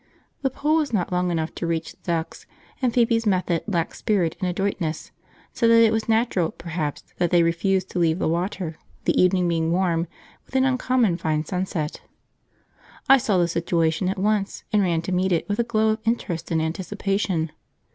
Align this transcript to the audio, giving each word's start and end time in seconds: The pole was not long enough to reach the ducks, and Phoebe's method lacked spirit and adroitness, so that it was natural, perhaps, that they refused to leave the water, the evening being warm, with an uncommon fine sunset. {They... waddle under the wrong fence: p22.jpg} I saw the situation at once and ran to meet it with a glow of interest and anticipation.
The 0.41 0.49
pole 0.49 0.77
was 0.77 0.91
not 0.91 1.11
long 1.11 1.29
enough 1.29 1.53
to 1.53 1.67
reach 1.67 1.91
the 1.91 1.99
ducks, 2.03 2.47
and 2.81 2.91
Phoebe's 2.91 3.27
method 3.27 3.61
lacked 3.67 3.95
spirit 3.95 4.35
and 4.41 4.49
adroitness, 4.49 5.11
so 5.53 5.67
that 5.67 5.79
it 5.79 5.91
was 5.91 6.09
natural, 6.09 6.49
perhaps, 6.49 7.03
that 7.19 7.29
they 7.29 7.43
refused 7.43 7.91
to 7.91 7.99
leave 7.99 8.17
the 8.17 8.27
water, 8.27 8.77
the 9.05 9.21
evening 9.21 9.47
being 9.47 9.71
warm, 9.71 10.07
with 10.47 10.55
an 10.55 10.65
uncommon 10.65 11.17
fine 11.17 11.45
sunset. 11.45 12.01
{They... 12.01 12.01
waddle 12.01 12.13
under 12.17 12.43
the 12.49 12.53
wrong 12.63 12.81
fence: 12.81 13.03
p22.jpg} 13.03 13.15
I 13.15 13.17
saw 13.19 13.37
the 13.37 13.47
situation 13.47 14.09
at 14.09 14.17
once 14.17 14.63
and 14.73 14.81
ran 14.81 15.01
to 15.03 15.11
meet 15.11 15.31
it 15.31 15.47
with 15.47 15.59
a 15.59 15.63
glow 15.63 15.89
of 15.89 15.99
interest 16.03 16.49
and 16.49 16.59
anticipation. 16.59 17.51